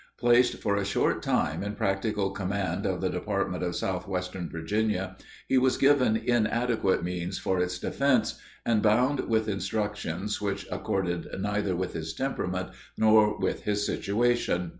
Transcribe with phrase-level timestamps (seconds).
[0.17, 5.15] Placed for a short time in practical command of the Department of Southwestern Virginia,
[5.47, 11.75] he was given inadequate means for its defense, and bound with instructions which accorded neither
[11.75, 14.69] with his temperament nor with his situation.